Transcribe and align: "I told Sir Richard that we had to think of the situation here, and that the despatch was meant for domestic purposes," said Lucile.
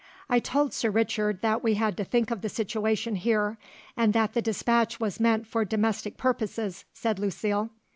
"I 0.29 0.39
told 0.39 0.73
Sir 0.73 0.89
Richard 0.89 1.43
that 1.43 1.61
we 1.63 1.75
had 1.75 1.95
to 1.97 2.03
think 2.03 2.31
of 2.31 2.41
the 2.41 2.49
situation 2.49 3.17
here, 3.17 3.59
and 3.95 4.13
that 4.13 4.33
the 4.33 4.41
despatch 4.41 4.99
was 4.99 5.19
meant 5.19 5.45
for 5.45 5.63
domestic 5.63 6.17
purposes," 6.17 6.85
said 6.91 7.19
Lucile. 7.19 7.69